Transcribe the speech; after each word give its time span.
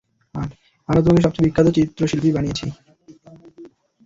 আমরা 0.89 1.01
তোমাকে 1.01 1.23
সবচেয়ে 1.23 1.45
বিখ্যাত 1.45 1.67
চিত্রশিল্পী 1.77 2.29
বানিয়েছি। 2.33 2.65